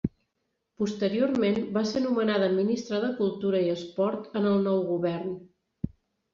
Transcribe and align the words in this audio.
Posteriorment 0.83 1.59
va 1.75 1.83
ser 1.91 2.01
nomenada 2.07 2.49
ministra 2.57 3.03
de 3.05 3.13
Cultura 3.21 3.63
i 3.69 3.71
Esport 3.77 4.29
en 4.43 4.51
el 4.55 4.67
nou 4.73 4.85
govern. 4.93 5.41